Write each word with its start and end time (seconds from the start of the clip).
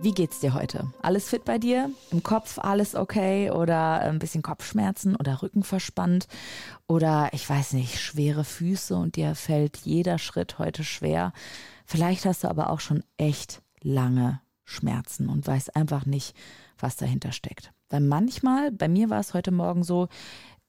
Wie 0.00 0.12
geht's 0.12 0.40
dir 0.40 0.52
heute? 0.52 0.92
Alles 1.00 1.30
fit 1.30 1.44
bei 1.44 1.58
dir? 1.58 1.90
Im 2.10 2.22
Kopf 2.22 2.58
alles 2.58 2.94
okay? 2.94 3.50
Oder 3.50 4.00
ein 4.00 4.18
bisschen 4.18 4.42
Kopfschmerzen 4.42 5.16
oder 5.16 5.42
Rücken 5.42 5.62
verspannt? 5.62 6.28
Oder 6.86 7.30
ich 7.32 7.48
weiß 7.48 7.72
nicht, 7.72 7.98
schwere 7.98 8.44
Füße 8.44 8.94
und 8.94 9.16
dir 9.16 9.34
fällt 9.34 9.78
jeder 9.78 10.18
Schritt 10.18 10.58
heute 10.58 10.84
schwer? 10.84 11.32
Vielleicht 11.86 12.26
hast 12.26 12.44
du 12.44 12.48
aber 12.48 12.70
auch 12.70 12.80
schon 12.80 13.04
echt 13.16 13.62
lange 13.80 14.40
Schmerzen 14.64 15.28
und 15.28 15.46
weißt 15.46 15.74
einfach 15.74 16.04
nicht, 16.04 16.36
was 16.78 16.96
dahinter 16.96 17.32
steckt. 17.32 17.72
Weil 17.88 18.00
manchmal, 18.00 18.72
bei 18.72 18.88
mir 18.88 19.08
war 19.08 19.20
es 19.20 19.32
heute 19.32 19.50
Morgen 19.50 19.82
so, 19.82 20.08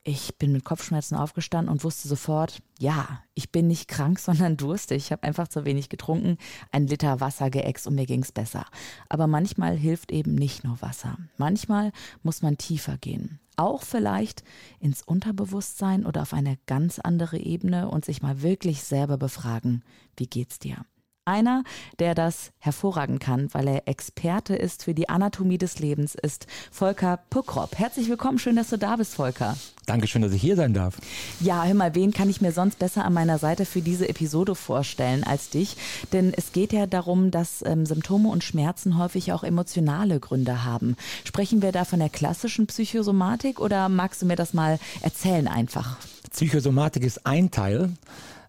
ich 0.08 0.38
bin 0.38 0.54
mit 0.54 0.64
Kopfschmerzen 0.64 1.16
aufgestanden 1.18 1.70
und 1.70 1.84
wusste 1.84 2.08
sofort, 2.08 2.62
ja, 2.80 3.22
ich 3.34 3.52
bin 3.52 3.68
nicht 3.68 3.90
krank, 3.90 4.20
sondern 4.20 4.56
durstig. 4.56 4.98
Ich 4.98 5.12
habe 5.12 5.24
einfach 5.24 5.50
zu 5.50 5.66
wenig 5.66 5.90
getrunken, 5.90 6.38
ein 6.72 6.88
Liter 6.88 7.20
Wasser 7.20 7.50
geäxt 7.50 7.88
und 7.88 7.96
mir 7.96 8.06
ging's 8.06 8.32
besser. 8.32 8.66
Aber 9.10 9.28
manchmal 9.28 9.76
hilft 9.76 10.14
eben 10.14 10.34
nicht 10.36 10.64
nur 10.64 10.82
Wasser. 10.82 11.18
Manchmal 11.36 11.92
muss 12.24 12.42
man 12.42 12.58
tiefer 12.58 12.98
gehen. 12.98 13.40
Auch 13.58 13.82
vielleicht 13.84 14.44
ins 14.80 15.02
Unterbewusstsein 15.02 16.06
oder 16.06 16.22
auf 16.22 16.34
eine 16.34 16.58
ganz 16.68 17.00
andere 17.00 17.38
Ebene 17.38 17.90
und 17.90 18.06
sich 18.06 18.22
mal 18.22 18.42
wirklich 18.42 18.84
selber 18.84 19.18
befragen, 19.18 19.84
wie 20.16 20.28
geht's 20.28 20.58
dir? 20.58 20.86
Einer, 21.28 21.66
der 22.00 22.16
das 22.16 22.52
hervorragend 22.60 23.20
kann, 23.20 23.54
weil 23.54 23.68
er 23.68 23.88
Experte 23.90 24.56
ist 24.56 24.86
für 24.86 24.94
die 24.94 25.10
Anatomie 25.10 25.58
des 25.58 25.78
Lebens, 25.80 26.16
ist 26.16 26.48
Volker 26.72 27.20
Puckrop. 27.30 27.78
Herzlich 27.78 28.08
willkommen, 28.08 28.40
schön, 28.40 28.56
dass 28.56 28.70
du 28.70 28.78
da 28.78 28.96
bist, 28.96 29.16
Volker. 29.16 29.58
Dankeschön, 29.86 30.22
dass 30.22 30.32
ich 30.32 30.42
hier 30.42 30.56
sein 30.56 30.74
darf. 30.74 30.98
Ja, 31.42 31.66
hör 31.66 31.74
mal, 31.74 31.96
wen 31.96 32.14
kann 32.14 32.30
ich 32.30 32.40
mir 32.40 32.54
sonst 32.54 32.80
besser 32.80 33.04
an 33.04 33.12
meiner 33.12 33.40
Seite 33.40 33.66
für 33.66 33.82
diese 33.82 34.08
Episode 34.08 34.56
vorstellen 34.56 35.26
als 35.26 35.50
dich? 35.50 35.76
Denn 36.14 36.34
es 36.34 36.54
geht 36.54 36.72
ja 36.72 36.88
darum, 36.88 37.30
dass 37.30 37.62
ähm, 37.66 37.86
Symptome 37.86 38.30
und 38.30 38.46
Schmerzen 38.46 38.98
häufig 38.98 39.34
auch 39.34 39.44
emotionale 39.44 40.22
Gründe 40.22 40.64
haben. 40.64 40.96
Sprechen 41.26 41.62
wir 41.62 41.74
da 41.74 41.84
von 41.84 42.00
der 42.00 42.10
klassischen 42.10 42.68
Psychosomatik 42.68 43.60
oder 43.60 43.90
magst 43.90 44.22
du 44.22 44.26
mir 44.26 44.38
das 44.38 44.54
mal 44.54 44.80
erzählen 45.02 45.50
einfach? 45.50 45.98
Psychosomatik 46.32 47.04
ist 47.04 47.26
ein 47.26 47.52
Teil. 47.52 47.92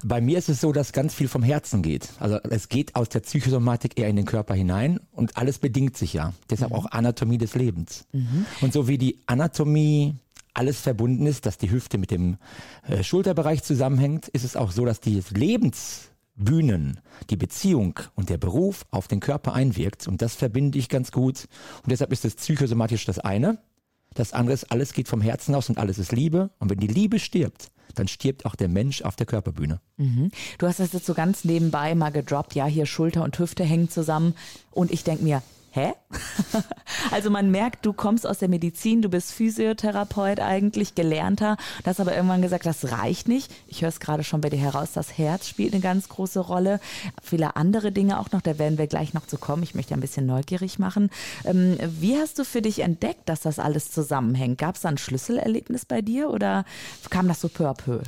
Bei 0.04 0.20
mir 0.20 0.38
ist 0.38 0.48
es 0.48 0.60
so, 0.60 0.72
dass 0.72 0.92
ganz 0.92 1.12
viel 1.12 1.28
vom 1.28 1.42
Herzen 1.42 1.82
geht. 1.82 2.08
Also 2.20 2.38
es 2.50 2.68
geht 2.68 2.94
aus 2.94 3.08
der 3.08 3.20
Psychosomatik 3.20 3.98
eher 3.98 4.08
in 4.08 4.16
den 4.16 4.26
Körper 4.26 4.54
hinein 4.54 5.00
und 5.12 5.36
alles 5.36 5.58
bedingt 5.58 5.96
sich 5.96 6.12
ja. 6.12 6.32
Deshalb 6.50 6.70
mhm. 6.70 6.76
auch 6.76 6.86
Anatomie 6.86 7.38
des 7.38 7.54
Lebens. 7.54 8.04
Mhm. 8.12 8.46
Und 8.60 8.72
so 8.72 8.86
wie 8.86 8.98
die 8.98 9.18
Anatomie 9.26 10.14
alles 10.54 10.80
verbunden 10.80 11.26
ist, 11.26 11.46
dass 11.46 11.58
die 11.58 11.70
Hüfte 11.70 11.98
mit 11.98 12.10
dem 12.10 12.36
äh, 12.86 13.02
Schulterbereich 13.02 13.62
zusammenhängt, 13.62 14.28
ist 14.28 14.44
es 14.44 14.56
auch 14.56 14.72
so, 14.72 14.84
dass 14.84 15.00
die 15.00 15.22
Lebensbühnen, 15.30 17.00
die 17.30 17.36
Beziehung 17.36 17.98
und 18.14 18.28
der 18.28 18.38
Beruf 18.38 18.84
auf 18.90 19.08
den 19.08 19.20
Körper 19.20 19.54
einwirkt. 19.54 20.06
Und 20.08 20.22
das 20.22 20.34
verbinde 20.34 20.78
ich 20.78 20.88
ganz 20.88 21.12
gut. 21.12 21.48
Und 21.82 21.90
deshalb 21.90 22.12
ist 22.12 22.24
das 22.24 22.34
psychosomatisch 22.34 23.04
das 23.04 23.18
eine. 23.18 23.58
Das 24.14 24.32
andere 24.32 24.54
ist, 24.54 24.70
alles 24.72 24.92
geht 24.92 25.08
vom 25.08 25.20
Herzen 25.20 25.54
aus 25.54 25.68
und 25.68 25.78
alles 25.78 25.98
ist 25.98 26.12
Liebe. 26.12 26.50
Und 26.58 26.70
wenn 26.70 26.80
die 26.80 26.86
Liebe 26.86 27.18
stirbt, 27.18 27.70
dann 27.94 28.08
stirbt 28.08 28.46
auch 28.46 28.54
der 28.54 28.68
Mensch 28.68 29.02
auf 29.02 29.16
der 29.16 29.26
Körperbühne. 29.26 29.80
Mhm. 29.96 30.30
Du 30.58 30.66
hast 30.66 30.80
das 30.80 30.92
jetzt 30.92 31.06
so 31.06 31.14
ganz 31.14 31.44
nebenbei 31.44 31.94
mal 31.94 32.10
gedroppt, 32.10 32.54
ja, 32.54 32.66
hier 32.66 32.86
Schulter 32.86 33.24
und 33.24 33.38
Hüfte 33.38 33.64
hängen 33.64 33.90
zusammen. 33.90 34.34
Und 34.70 34.90
ich 34.90 35.04
denke 35.04 35.24
mir, 35.24 35.42
hä? 35.70 35.92
also 37.10 37.30
man 37.30 37.50
merkt, 37.50 37.84
du 37.84 37.92
kommst 37.92 38.26
aus 38.26 38.38
der 38.38 38.48
Medizin, 38.48 39.02
du 39.02 39.08
bist 39.08 39.32
Physiotherapeut 39.32 40.40
eigentlich, 40.40 40.94
gelernter. 40.94 41.56
Du 41.82 41.86
hast 41.86 42.00
aber 42.00 42.14
irgendwann 42.14 42.42
gesagt, 42.42 42.66
das 42.66 42.92
reicht 42.92 43.28
nicht. 43.28 43.52
Ich 43.66 43.82
höre 43.82 43.88
es 43.88 44.00
gerade 44.00 44.24
schon 44.24 44.40
bei 44.40 44.50
dir 44.50 44.58
heraus, 44.58 44.92
das 44.92 45.18
Herz 45.18 45.48
spielt 45.48 45.72
eine 45.72 45.82
ganz 45.82 46.08
große 46.08 46.40
Rolle. 46.40 46.80
Viele 47.22 47.56
andere 47.56 47.92
Dinge 47.92 48.18
auch 48.18 48.30
noch, 48.32 48.40
da 48.40 48.58
werden 48.58 48.78
wir 48.78 48.86
gleich 48.86 49.14
noch 49.14 49.26
zu 49.26 49.38
kommen. 49.38 49.62
Ich 49.62 49.74
möchte 49.74 49.94
ein 49.94 50.00
bisschen 50.00 50.26
neugierig 50.26 50.78
machen. 50.78 51.10
Ähm, 51.44 51.76
wie 51.80 52.16
hast 52.16 52.38
du 52.38 52.44
für 52.44 52.62
dich 52.62 52.80
entdeckt, 52.80 53.28
dass 53.28 53.40
das 53.40 53.58
alles 53.58 53.90
zusammenhängt? 53.90 54.58
Gab 54.58 54.76
es 54.76 54.82
da 54.82 54.88
ein 54.88 54.98
Schlüsselerlebnis 54.98 55.84
bei 55.84 56.02
dir 56.02 56.30
oder 56.30 56.64
kam 57.10 57.28
das 57.28 57.40
so 57.40 57.48
peu 57.48 57.68
à 57.68 57.74
peu? 57.74 58.00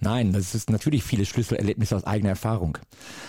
Nein, 0.00 0.32
das 0.32 0.54
ist 0.54 0.70
natürlich 0.70 1.02
viele 1.02 1.24
Schlüsselerlebnisse 1.24 1.96
aus 1.96 2.04
eigener 2.04 2.30
Erfahrung. 2.30 2.78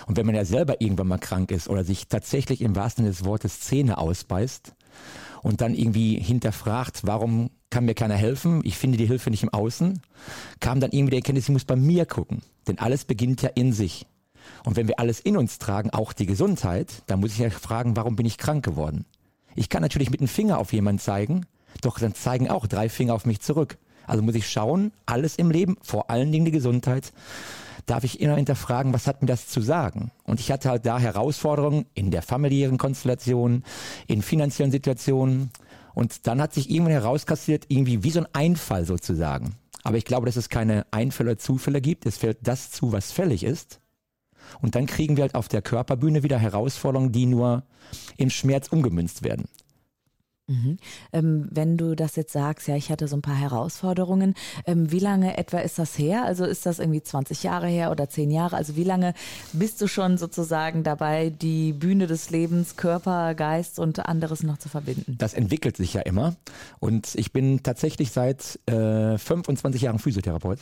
Und 0.06 0.16
wenn 0.16 0.26
man 0.26 0.34
ja 0.34 0.44
selber 0.44 0.80
irgendwann 0.80 1.08
mal 1.08 1.18
krank 1.18 1.50
ist 1.50 1.68
oder 1.68 1.84
sich 1.84 2.08
tatsächlich 2.08 2.60
im 2.60 2.76
wahrsten 2.76 3.04
Sinne 3.04 3.14
des 3.14 3.24
Wortes 3.24 3.60
Zähne 3.66 3.98
ausbeißt 3.98 4.74
und 5.42 5.60
dann 5.60 5.74
irgendwie 5.74 6.18
hinterfragt, 6.18 7.02
warum 7.04 7.50
kann 7.70 7.84
mir 7.84 7.94
keiner 7.94 8.14
helfen, 8.14 8.60
ich 8.64 8.76
finde 8.76 8.98
die 8.98 9.06
Hilfe 9.06 9.30
nicht 9.30 9.42
im 9.42 9.52
Außen, 9.52 10.00
kam 10.60 10.80
dann 10.80 10.92
irgendwie 10.92 11.10
die 11.10 11.16
Erkenntnis, 11.16 11.44
ich 11.44 11.52
muss 11.52 11.64
bei 11.64 11.76
mir 11.76 12.06
gucken. 12.06 12.42
Denn 12.66 12.78
alles 12.78 13.04
beginnt 13.04 13.42
ja 13.42 13.50
in 13.54 13.72
sich. 13.72 14.06
Und 14.64 14.76
wenn 14.76 14.88
wir 14.88 15.00
alles 15.00 15.20
in 15.20 15.36
uns 15.36 15.58
tragen, 15.58 15.90
auch 15.90 16.12
die 16.12 16.26
Gesundheit, 16.26 17.02
dann 17.06 17.20
muss 17.20 17.32
ich 17.32 17.38
ja 17.38 17.50
fragen, 17.50 17.96
warum 17.96 18.16
bin 18.16 18.26
ich 18.26 18.38
krank 18.38 18.64
geworden? 18.64 19.04
Ich 19.54 19.68
kann 19.68 19.82
natürlich 19.82 20.10
mit 20.10 20.20
dem 20.20 20.28
Finger 20.28 20.58
auf 20.58 20.72
jemanden 20.72 21.00
zeigen, 21.00 21.46
doch 21.80 21.98
dann 21.98 22.14
zeigen 22.14 22.48
auch 22.48 22.66
drei 22.66 22.88
Finger 22.88 23.14
auf 23.14 23.26
mich 23.26 23.40
zurück. 23.40 23.78
Also 24.06 24.22
muss 24.22 24.34
ich 24.36 24.48
schauen, 24.48 24.92
alles 25.04 25.36
im 25.36 25.50
Leben, 25.50 25.76
vor 25.82 26.10
allen 26.10 26.30
Dingen 26.30 26.44
die 26.44 26.52
Gesundheit, 26.52 27.12
darf 27.86 28.04
ich 28.04 28.20
immer 28.20 28.36
hinterfragen, 28.36 28.92
was 28.92 29.06
hat 29.06 29.22
mir 29.22 29.28
das 29.28 29.48
zu 29.48 29.60
sagen? 29.60 30.10
Und 30.24 30.40
ich 30.40 30.50
hatte 30.50 30.70
halt 30.70 30.84
da 30.86 30.98
Herausforderungen 30.98 31.86
in 31.94 32.10
der 32.10 32.22
familiären 32.22 32.78
Konstellation, 32.78 33.62
in 34.06 34.22
finanziellen 34.22 34.72
Situationen. 34.72 35.50
Und 35.94 36.26
dann 36.26 36.42
hat 36.42 36.52
sich 36.52 36.68
irgendwann 36.68 36.92
herauskassiert, 36.92 37.64
irgendwie 37.68 38.02
wie 38.02 38.10
so 38.10 38.20
ein 38.20 38.28
Einfall 38.32 38.84
sozusagen. 38.84 39.54
Aber 39.82 39.96
ich 39.96 40.04
glaube, 40.04 40.26
dass 40.26 40.36
es 40.36 40.48
keine 40.48 40.84
Einfälle 40.90 41.30
oder 41.30 41.38
Zufälle 41.38 41.80
gibt. 41.80 42.06
Es 42.06 42.18
fällt 42.18 42.38
das 42.42 42.72
zu, 42.72 42.92
was 42.92 43.12
fällig 43.12 43.44
ist. 43.44 43.80
Und 44.60 44.74
dann 44.74 44.86
kriegen 44.86 45.16
wir 45.16 45.22
halt 45.22 45.34
auf 45.34 45.48
der 45.48 45.62
Körperbühne 45.62 46.22
wieder 46.22 46.38
Herausforderungen, 46.38 47.12
die 47.12 47.26
nur 47.26 47.62
im 48.16 48.30
Schmerz 48.30 48.68
umgemünzt 48.68 49.22
werden. 49.22 49.46
Mhm. 50.48 50.78
Ähm, 51.12 51.48
wenn 51.50 51.76
du 51.76 51.96
das 51.96 52.14
jetzt 52.16 52.32
sagst, 52.32 52.68
ja, 52.68 52.76
ich 52.76 52.90
hatte 52.90 53.08
so 53.08 53.16
ein 53.16 53.22
paar 53.22 53.36
Herausforderungen, 53.36 54.34
ähm, 54.64 54.92
wie 54.92 55.00
lange 55.00 55.36
etwa 55.36 55.58
ist 55.58 55.78
das 55.78 55.98
her? 55.98 56.24
Also 56.24 56.44
ist 56.44 56.66
das 56.66 56.78
irgendwie 56.78 57.02
20 57.02 57.42
Jahre 57.42 57.66
her 57.66 57.90
oder 57.90 58.08
10 58.08 58.30
Jahre? 58.30 58.56
Also 58.56 58.76
wie 58.76 58.84
lange 58.84 59.14
bist 59.52 59.80
du 59.80 59.88
schon 59.88 60.18
sozusagen 60.18 60.84
dabei, 60.84 61.30
die 61.30 61.72
Bühne 61.72 62.06
des 62.06 62.30
Lebens, 62.30 62.76
Körper, 62.76 63.34
Geist 63.34 63.78
und 63.78 64.06
anderes 64.06 64.44
noch 64.44 64.58
zu 64.58 64.68
verbinden? 64.68 65.16
Das 65.18 65.34
entwickelt 65.34 65.76
sich 65.76 65.94
ja 65.94 66.02
immer. 66.02 66.36
Und 66.78 67.14
ich 67.16 67.32
bin 67.32 67.62
tatsächlich 67.62 68.12
seit 68.12 68.60
äh, 68.66 69.18
25 69.18 69.82
Jahren 69.82 69.98
Physiotherapeut 69.98 70.60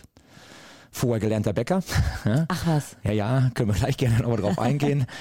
vorher 0.91 1.21
gelernter 1.21 1.53
Bäcker. 1.53 1.83
Ach 2.49 2.67
was. 2.67 2.97
Ja, 3.03 3.11
ja, 3.11 3.51
können 3.55 3.69
wir 3.69 3.75
gleich 3.75 3.97
gerne 3.97 4.19
nochmal 4.19 4.39
drauf 4.39 4.59
eingehen. 4.59 5.07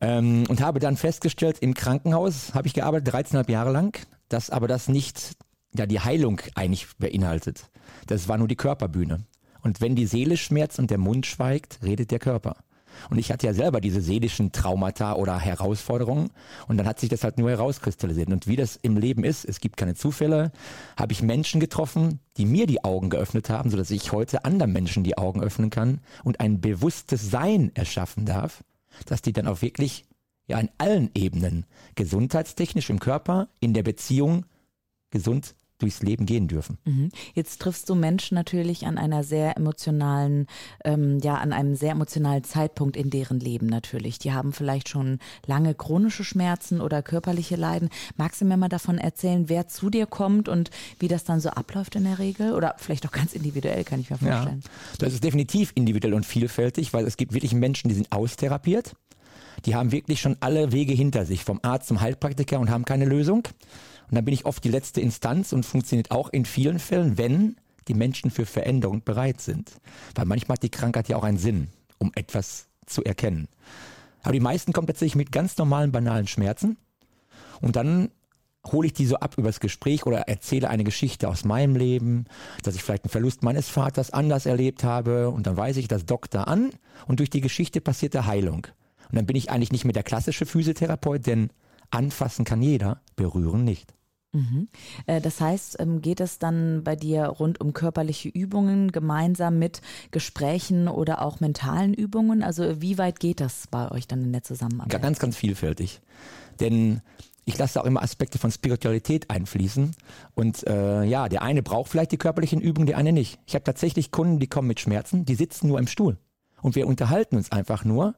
Ähm, 0.00 0.44
und 0.48 0.60
habe 0.60 0.78
dann 0.78 0.96
festgestellt, 0.96 1.58
im 1.60 1.74
Krankenhaus 1.74 2.54
habe 2.54 2.66
ich 2.66 2.74
gearbeitet, 2.74 3.14
13,5 3.14 3.50
Jahre 3.50 3.72
lang, 3.72 3.98
dass 4.28 4.50
aber 4.50 4.68
das 4.68 4.88
nicht 4.88 5.36
ja, 5.74 5.86
die 5.86 6.00
Heilung 6.00 6.40
eigentlich 6.54 6.86
beinhaltet. 6.98 7.70
Das 8.06 8.28
war 8.28 8.38
nur 8.38 8.48
die 8.48 8.56
Körperbühne. 8.56 9.24
Und 9.62 9.80
wenn 9.80 9.96
die 9.96 10.06
Seele 10.06 10.36
schmerzt 10.36 10.78
und 10.78 10.90
der 10.90 10.98
Mund 10.98 11.26
schweigt, 11.26 11.80
redet 11.82 12.10
der 12.10 12.18
Körper. 12.18 12.56
Und 13.10 13.18
ich 13.18 13.30
hatte 13.30 13.46
ja 13.46 13.52
selber 13.52 13.80
diese 13.80 14.00
seelischen 14.00 14.52
Traumata 14.52 15.14
oder 15.14 15.38
Herausforderungen 15.38 16.30
und 16.66 16.78
dann 16.78 16.86
hat 16.86 16.98
sich 16.98 17.10
das 17.10 17.24
halt 17.24 17.38
nur 17.38 17.50
herauskristallisiert. 17.50 18.30
Und 18.30 18.46
wie 18.46 18.56
das 18.56 18.76
im 18.76 18.96
Leben 18.96 19.24
ist, 19.24 19.44
es 19.44 19.60
gibt 19.60 19.76
keine 19.76 19.94
Zufälle, 19.94 20.50
habe 20.96 21.12
ich 21.12 21.22
Menschen 21.22 21.60
getroffen, 21.60 22.20
die 22.36 22.46
mir 22.46 22.66
die 22.66 22.84
Augen 22.84 23.10
geöffnet 23.10 23.50
haben, 23.50 23.70
sodass 23.70 23.90
ich 23.90 24.12
heute 24.12 24.44
anderen 24.44 24.72
Menschen 24.72 25.04
die 25.04 25.18
Augen 25.18 25.42
öffnen 25.42 25.70
kann 25.70 26.00
und 26.24 26.40
ein 26.40 26.60
bewusstes 26.60 27.30
Sein 27.30 27.70
erschaffen 27.74 28.24
darf 28.24 28.62
dass 29.04 29.22
die 29.22 29.32
dann 29.32 29.46
auch 29.46 29.62
wirklich 29.62 30.04
ja 30.46 30.58
in 30.58 30.70
allen 30.78 31.10
Ebenen 31.14 31.66
gesundheitstechnisch 31.94 32.90
im 32.90 33.00
Körper, 33.00 33.48
in 33.60 33.74
der 33.74 33.82
Beziehung 33.82 34.46
gesund 35.10 35.54
durchs 35.78 36.02
Leben 36.02 36.26
gehen 36.26 36.48
dürfen. 36.48 36.78
Mhm. 36.84 37.10
Jetzt 37.34 37.60
triffst 37.60 37.88
du 37.88 37.94
Menschen 37.94 38.34
natürlich 38.34 38.86
an 38.86 38.96
einer 38.98 39.22
sehr 39.24 39.56
emotionalen, 39.56 40.46
ähm, 40.84 41.18
ja, 41.22 41.36
an 41.36 41.52
einem 41.52 41.76
sehr 41.76 41.92
emotionalen 41.92 42.44
Zeitpunkt 42.44 42.96
in 42.96 43.10
deren 43.10 43.40
Leben 43.40 43.66
natürlich. 43.66 44.18
Die 44.18 44.32
haben 44.32 44.52
vielleicht 44.52 44.88
schon 44.88 45.18
lange 45.46 45.74
chronische 45.74 46.24
Schmerzen 46.24 46.80
oder 46.80 47.02
körperliche 47.02 47.56
Leiden. 47.56 47.90
Magst 48.16 48.40
du 48.40 48.46
mir 48.46 48.56
mal 48.56 48.68
davon 48.68 48.98
erzählen, 48.98 49.48
wer 49.48 49.68
zu 49.68 49.90
dir 49.90 50.06
kommt 50.06 50.48
und 50.48 50.70
wie 50.98 51.08
das 51.08 51.24
dann 51.24 51.40
so 51.40 51.50
abläuft 51.50 51.94
in 51.94 52.04
der 52.04 52.18
Regel? 52.18 52.54
Oder 52.54 52.76
vielleicht 52.78 53.06
auch 53.06 53.12
ganz 53.12 53.34
individuell, 53.34 53.84
kann 53.84 54.00
ich 54.00 54.10
mir 54.10 54.18
vorstellen. 54.18 54.62
Ja, 54.64 54.70
das 54.98 55.12
ist 55.12 55.24
definitiv 55.24 55.72
individuell 55.74 56.14
und 56.14 56.24
vielfältig, 56.24 56.94
weil 56.94 57.06
es 57.06 57.16
gibt 57.16 57.34
wirklich 57.34 57.52
Menschen, 57.52 57.88
die 57.88 57.94
sind 57.94 58.12
austherapiert. 58.12 58.94
Die 59.64 59.74
haben 59.74 59.92
wirklich 59.92 60.20
schon 60.20 60.36
alle 60.40 60.72
Wege 60.72 60.92
hinter 60.92 61.24
sich, 61.24 61.44
vom 61.44 61.60
Arzt 61.62 61.88
zum 61.88 62.00
Heilpraktiker 62.00 62.60
und 62.60 62.70
haben 62.70 62.84
keine 62.84 63.04
Lösung. 63.04 63.48
Und 64.08 64.14
dann 64.14 64.24
bin 64.24 64.34
ich 64.34 64.44
oft 64.44 64.62
die 64.62 64.70
letzte 64.70 65.00
Instanz 65.00 65.52
und 65.52 65.66
funktioniert 65.66 66.10
auch 66.10 66.28
in 66.28 66.44
vielen 66.44 66.78
Fällen, 66.78 67.18
wenn 67.18 67.56
die 67.88 67.94
Menschen 67.94 68.30
für 68.30 68.46
Veränderung 68.46 69.02
bereit 69.04 69.40
sind. 69.40 69.72
Weil 70.14 70.26
manchmal 70.26 70.56
hat 70.56 70.62
die 70.62 70.70
Krankheit 70.70 71.08
ja 71.08 71.16
auch 71.16 71.24
einen 71.24 71.38
Sinn, 71.38 71.68
um 71.98 72.12
etwas 72.14 72.68
zu 72.86 73.04
erkennen. 73.04 73.48
Aber 74.22 74.32
die 74.32 74.40
meisten 74.40 74.72
kommen 74.72 74.86
tatsächlich 74.86 75.16
mit 75.16 75.32
ganz 75.32 75.56
normalen, 75.56 75.92
banalen 75.92 76.26
Schmerzen. 76.26 76.76
Und 77.60 77.76
dann 77.76 78.10
hole 78.72 78.86
ich 78.86 78.92
die 78.92 79.06
so 79.06 79.16
ab 79.16 79.38
übers 79.38 79.60
Gespräch 79.60 80.06
oder 80.06 80.22
erzähle 80.22 80.68
eine 80.68 80.84
Geschichte 80.84 81.28
aus 81.28 81.44
meinem 81.44 81.76
Leben, 81.76 82.24
dass 82.62 82.74
ich 82.74 82.82
vielleicht 82.82 83.04
einen 83.04 83.10
Verlust 83.10 83.42
meines 83.42 83.68
Vaters 83.68 84.10
anders 84.10 84.46
erlebt 84.46 84.84
habe 84.84 85.30
und 85.30 85.46
dann 85.46 85.56
weise 85.56 85.80
ich 85.80 85.88
das 85.88 86.04
Doktor 86.04 86.48
an 86.48 86.70
und 87.06 87.20
durch 87.20 87.30
die 87.30 87.40
Geschichte 87.40 87.80
passiert 87.80 88.14
der 88.14 88.26
Heilung. 88.26 88.66
Und 89.08 89.14
dann 89.14 89.26
bin 89.26 89.36
ich 89.36 89.50
eigentlich 89.50 89.72
nicht 89.72 89.84
mehr 89.84 89.92
der 89.92 90.02
klassische 90.02 90.46
Physiotherapeut, 90.46 91.26
denn 91.26 91.50
anfassen 91.90 92.44
kann 92.44 92.62
jeder, 92.62 93.00
berühren 93.14 93.64
nicht. 93.64 93.94
Mhm. 94.36 94.68
Äh, 95.06 95.20
das 95.20 95.40
heißt, 95.40 95.80
ähm, 95.80 96.02
geht 96.02 96.20
es 96.20 96.38
dann 96.38 96.84
bei 96.84 96.94
dir 96.94 97.24
rund 97.24 97.60
um 97.60 97.72
körperliche 97.72 98.28
Übungen 98.28 98.92
gemeinsam 98.92 99.58
mit 99.58 99.80
Gesprächen 100.10 100.88
oder 100.88 101.22
auch 101.22 101.40
mentalen 101.40 101.94
Übungen? 101.94 102.42
Also 102.42 102.82
wie 102.82 102.98
weit 102.98 103.18
geht 103.18 103.40
das 103.40 103.66
bei 103.70 103.90
euch 103.90 104.06
dann 104.06 104.22
in 104.24 104.32
der 104.32 104.42
Zusammenarbeit? 104.42 105.00
Ganz, 105.00 105.18
ganz 105.18 105.36
vielfältig. 105.36 106.00
Denn 106.60 107.00
ich 107.46 107.56
lasse 107.56 107.80
auch 107.80 107.86
immer 107.86 108.02
Aspekte 108.02 108.38
von 108.38 108.50
Spiritualität 108.50 109.30
einfließen. 109.30 109.94
Und 110.34 110.66
äh, 110.66 111.04
ja, 111.04 111.28
der 111.28 111.42
eine 111.42 111.62
braucht 111.62 111.90
vielleicht 111.90 112.12
die 112.12 112.18
körperlichen 112.18 112.60
Übungen, 112.60 112.86
der 112.86 112.98
eine 112.98 113.12
nicht. 113.12 113.38
Ich 113.46 113.54
habe 113.54 113.64
tatsächlich 113.64 114.10
Kunden, 114.10 114.38
die 114.38 114.48
kommen 114.48 114.68
mit 114.68 114.80
Schmerzen, 114.80 115.24
die 115.24 115.34
sitzen 115.34 115.68
nur 115.68 115.78
im 115.78 115.86
Stuhl. 115.86 116.18
Und 116.60 116.74
wir 116.74 116.86
unterhalten 116.86 117.36
uns 117.36 117.52
einfach 117.52 117.84
nur. 117.84 118.14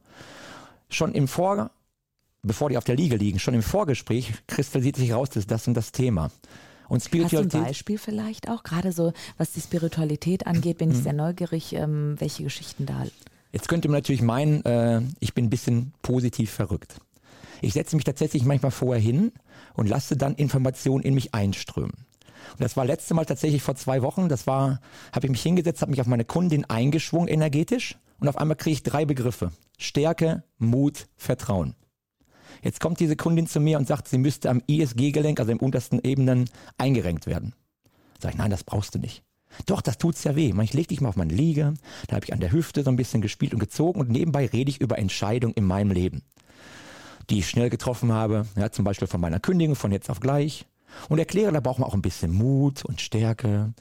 Schon 0.89 1.13
im 1.13 1.27
Vor, 1.27 1.69
bevor 2.43 2.69
die 2.69 2.77
auf 2.77 2.83
der 2.83 2.95
Liege 2.95 3.15
liegen, 3.15 3.39
schon 3.39 3.53
im 3.53 3.63
Vorgespräch 3.63 4.33
kristallisiert 4.47 4.95
sich 4.95 5.13
raus, 5.13 5.29
das 5.29 5.37
ist 5.37 5.51
das 5.51 5.67
und 5.67 5.73
das 5.73 5.91
Thema. 5.91 6.31
Und 6.87 7.03
Spiritualität. 7.03 7.45
Hast 7.45 7.53
du 7.53 7.57
ein 7.59 7.65
Beispiel 7.65 7.97
vielleicht 7.97 8.49
auch? 8.49 8.63
Gerade 8.63 8.91
so, 8.91 9.13
was 9.37 9.51
die 9.51 9.61
Spiritualität 9.61 10.47
angeht, 10.47 10.79
bin 10.79 10.89
ich 10.89 10.97
mhm. 10.97 11.03
sehr 11.03 11.13
neugierig, 11.13 11.73
ähm, 11.73 12.15
welche 12.17 12.43
Geschichten 12.43 12.85
da. 12.87 13.05
Jetzt 13.51 13.67
könnte 13.67 13.87
man 13.87 13.97
natürlich 13.97 14.21
meinen, 14.21 14.65
äh, 14.65 15.01
ich 15.19 15.33
bin 15.33 15.45
ein 15.45 15.49
bisschen 15.49 15.93
positiv 16.01 16.51
verrückt. 16.51 16.95
Ich 17.61 17.73
setze 17.73 17.95
mich 17.95 18.05
tatsächlich 18.05 18.43
manchmal 18.45 18.71
vorher 18.71 19.01
hin 19.01 19.31
und 19.73 19.87
lasse 19.87 20.17
dann 20.17 20.35
Informationen 20.35 21.03
in 21.03 21.13
mich 21.13 21.33
einströmen. 21.33 21.93
Und 22.53 22.61
das 22.61 22.77
war 22.77 22.85
letzte 22.85 23.13
Mal 23.13 23.25
tatsächlich 23.25 23.61
vor 23.61 23.75
zwei 23.75 24.01
Wochen. 24.01 24.29
Das 24.29 24.47
war, 24.47 24.79
habe 25.11 25.27
ich 25.27 25.31
mich 25.31 25.41
hingesetzt, 25.41 25.81
habe 25.81 25.91
mich 25.91 26.01
auf 26.01 26.07
meine 26.07 26.25
Kundin 26.25 26.65
eingeschwungen 26.65 27.27
energetisch 27.27 27.97
und 28.19 28.27
auf 28.27 28.37
einmal 28.37 28.57
kriege 28.57 28.73
ich 28.73 28.83
drei 28.83 29.05
Begriffe. 29.05 29.51
Stärke, 29.77 30.43
Mut, 30.57 31.07
Vertrauen. 31.17 31.75
Jetzt 32.63 32.79
kommt 32.79 32.99
diese 32.99 33.15
Kundin 33.15 33.47
zu 33.47 33.59
mir 33.59 33.77
und 33.77 33.87
sagt, 33.87 34.07
sie 34.07 34.17
müsste 34.17 34.49
am 34.49 34.61
ISG-Gelenk, 34.67 35.39
also 35.39 35.51
im 35.51 35.59
untersten 35.59 35.99
Ebenen, 36.03 36.49
eingerenkt 36.77 37.25
werden. 37.27 37.53
Sag 38.21 38.31
ich, 38.31 38.37
nein, 38.37 38.51
das 38.51 38.63
brauchst 38.63 38.95
du 38.95 38.99
nicht. 38.99 39.23
Doch, 39.65 39.81
das 39.81 39.97
tut's 39.97 40.23
ja 40.23 40.35
weh. 40.35 40.53
Ich 40.61 40.73
leg 40.73 40.87
dich 40.87 41.01
mal 41.01 41.09
auf 41.09 41.15
meine 41.15 41.33
Liege, 41.33 41.73
da 42.07 42.15
habe 42.15 42.25
ich 42.25 42.33
an 42.33 42.39
der 42.39 42.51
Hüfte 42.51 42.83
so 42.83 42.89
ein 42.89 42.97
bisschen 42.97 43.21
gespielt 43.21 43.53
und 43.53 43.59
gezogen 43.59 43.99
und 43.99 44.09
nebenbei 44.09 44.45
rede 44.45 44.69
ich 44.69 44.81
über 44.81 44.99
Entscheidungen 44.99 45.55
in 45.55 45.65
meinem 45.65 45.91
Leben 45.91 46.23
die 47.29 47.39
ich 47.39 47.49
schnell 47.49 47.69
getroffen 47.69 48.11
habe, 48.11 48.45
ja, 48.55 48.71
zum 48.71 48.85
Beispiel 48.85 49.07
von 49.07 49.21
meiner 49.21 49.39
Kündigung 49.39 49.75
von 49.75 49.91
jetzt 49.91 50.09
auf 50.09 50.19
gleich. 50.19 50.65
Und 51.07 51.19
erkläre, 51.19 51.51
da 51.51 51.59
braucht 51.59 51.79
man 51.79 51.87
auch 51.87 51.93
ein 51.93 52.01
bisschen 52.01 52.33
Mut 52.33 52.83
und 52.83 52.99
Stärke, 52.99 53.73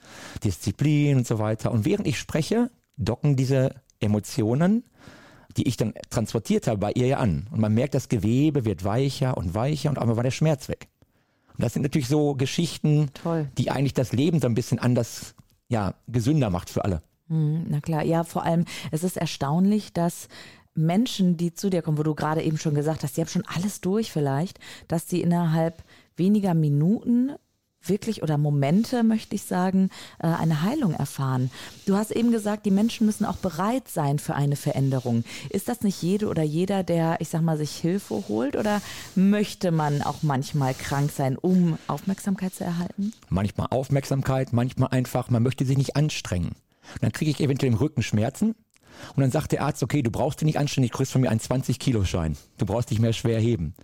Disziplin 0.45 1.17
und 1.17 1.27
so 1.27 1.39
weiter. 1.39 1.73
Und 1.73 1.85
während 1.87 2.07
ich 2.07 2.19
spreche, 2.19 2.71
docken 2.97 3.37
diese 3.37 3.75
Emotionen, 4.01 4.85
die 5.59 5.69
ich 5.69 5.77
dann 5.77 5.93
transportiert 6.11 6.67
habe, 6.67 6.79
bei 6.79 6.93
ihr 6.93 7.07
ja 7.07 7.19
an. 7.19 7.49
Und 7.51 7.61
man 7.61 7.75
merkt, 7.75 7.95
das 7.95 8.09
Gewebe 8.09 8.65
wird 8.65 8.85
weicher 8.85 9.37
und 9.37 9.55
weicher 9.55 9.91
und 9.91 9.99
einmal 9.99 10.17
war 10.17 10.23
der 10.23 10.31
Schmerz 10.31 10.69
weg. 10.69 10.89
Und 11.57 11.65
das 11.65 11.73
sind 11.73 11.83
natürlich 11.83 12.09
so 12.09 12.35
Geschichten, 12.35 13.11
Toll. 13.15 13.49
die 13.59 13.71
eigentlich 13.71 13.95
das 13.95 14.13
Leben 14.13 14.41
so 14.41 14.47
ein 14.47 14.55
bisschen 14.55 14.79
anders, 14.79 15.35
ja, 15.69 15.95
gesünder 16.07 16.51
macht 16.51 16.71
für 16.71 16.85
alle. 16.85 17.03
Hm, 17.29 17.67
na 17.69 17.81
klar, 17.81 18.05
ja, 18.05 18.23
vor 18.23 18.45
allem, 18.45 18.65
es 18.93 19.03
ist 19.03 19.17
erstaunlich, 19.17 19.93
dass 19.93 20.29
Menschen, 20.75 21.37
die 21.37 21.53
zu 21.53 21.69
dir 21.69 21.83
kommen, 21.83 21.99
wo 21.99 22.05
du 22.05 22.15
gerade 22.15 22.43
eben 22.43 22.57
schon 22.57 22.75
gesagt 22.75 23.03
hast, 23.03 23.17
die 23.17 23.21
haben 23.21 23.29
schon 23.29 23.45
alles 23.53 23.81
durch 23.81 24.13
vielleicht, 24.13 24.61
dass 24.87 25.07
die 25.07 25.21
innerhalb 25.21 25.83
weniger 26.17 26.55
Minuten 26.55 27.33
wirklich 27.83 28.23
oder 28.23 28.39
Momente, 28.39 29.03
möchte 29.03 29.35
ich 29.35 29.43
sagen, 29.43 29.91
äh, 30.19 30.27
eine 30.27 30.63
Heilung 30.63 30.95
erfahren. 30.95 31.51
Du 31.87 31.97
hast 31.97 32.11
eben 32.11 32.33
gesagt, 32.33 32.67
die 32.67 32.71
Menschen 32.71 33.07
müssen 33.07 33.25
auch 33.25 33.37
bereit 33.37 33.89
sein 33.89 34.19
für 34.19 34.35
eine 34.35 34.57
Veränderung. 34.57 35.25
Ist 35.51 35.69
das 35.69 35.83
nicht 35.83 36.03
jede 36.03 36.29
oder 36.29 36.43
jeder, 36.43 36.83
der, 36.83 37.21
ich 37.21 37.29
sag 37.29 37.43
mal, 37.43 37.57
sich 37.57 37.77
Hilfe 37.77 38.25
holt 38.29 38.57
oder 38.57 38.81
möchte 39.15 39.71
man 39.71 40.03
auch 40.03 40.23
manchmal 40.23 40.75
krank 40.75 41.11
sein, 41.11 41.37
um 41.37 41.79
Aufmerksamkeit 41.87 42.55
zu 42.55 42.65
erhalten? 42.65 43.13
Manchmal 43.29 43.69
Aufmerksamkeit, 43.71 44.53
manchmal 44.53 44.91
einfach, 44.91 45.31
man 45.31 45.43
möchte 45.43 45.65
sich 45.65 45.79
nicht 45.79 45.97
anstrengen. 45.97 46.53
dann 47.01 47.13
kriege 47.13 47.31
ich 47.31 47.41
eventuell 47.41 47.73
im 47.73 47.79
Rücken 47.79 48.03
Schmerzen 48.03 48.55
und 49.15 49.21
dann 49.21 49.31
sagt 49.31 49.53
der 49.53 49.63
Arzt, 49.63 49.83
okay, 49.83 50.03
du 50.03 50.11
brauchst 50.11 50.41
dich 50.41 50.47
nicht 50.47 50.59
anständig, 50.59 50.93
du 50.93 50.99
kriegst 50.99 51.13
von 51.13 51.21
mir 51.21 51.31
einen 51.31 51.41
20-Kilo-Schein. 51.41 52.37
Du 52.57 52.67
brauchst 52.67 52.91
dich 52.91 52.99
mehr 52.99 53.13
schwer 53.13 53.41
heben. 53.41 53.75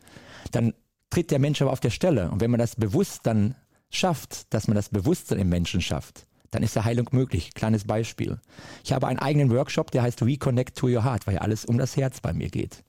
Dann 0.53 0.75
tritt 1.11 1.31
der 1.31 1.39
Mensch 1.39 1.63
aber 1.63 1.73
auf 1.73 1.81
der 1.81 1.91
Stelle. 1.91 2.31
Und 2.31 2.41
wenn 2.41 2.51
man 2.51 2.59
das 2.59 2.77
bewusst 2.77 3.21
dann 3.25 3.55
schafft, 3.97 4.53
dass 4.53 4.69
man 4.69 4.75
das 4.75 4.89
Bewusstsein 4.89 5.39
im 5.39 5.49
Menschen 5.49 5.81
schafft, 5.81 6.27
dann 6.51 6.63
ist 6.63 6.77
der 6.77 6.85
Heilung 6.85 7.09
möglich. 7.13 7.55
Kleines 7.55 7.85
Beispiel. 7.85 8.41
Ich 8.85 8.93
habe 8.93 9.07
einen 9.07 9.19
eigenen 9.19 9.51
Workshop, 9.51 9.91
der 9.91 10.03
heißt 10.03 10.23
Reconnect 10.23 10.77
to 10.77 10.87
Your 10.87 11.05
Heart, 11.05 11.27
weil 11.27 11.35
ja 11.35 11.41
alles 11.41 11.65
um 11.65 11.79
das 11.79 11.97
Herz 11.97 12.21
bei 12.21 12.33
mir 12.33 12.49
geht. 12.49 12.85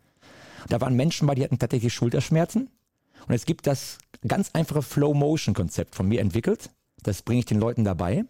Und 0.64 0.74
da 0.74 0.82
waren 0.82 0.96
Menschen 0.96 1.28
bei, 1.28 1.36
die 1.36 1.44
hatten 1.44 1.60
tatsächlich 1.60 1.94
Schulterschmerzen. 1.94 2.70
Und 3.28 3.34
es 3.34 3.46
gibt 3.46 3.66
das 3.66 3.98
ganz 4.28 4.52
einfache 4.54 4.82
Flow-Motion-Konzept 4.82 5.96
von 5.96 6.08
mir 6.08 6.22
entwickelt. 6.22 6.70
Das 7.02 7.22
bringe 7.22 7.40
ich 7.40 7.46
den 7.46 7.60
Leuten 7.60 7.84
dabei 7.84 8.26